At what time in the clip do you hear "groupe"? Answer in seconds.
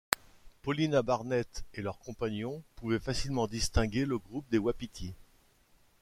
4.17-4.49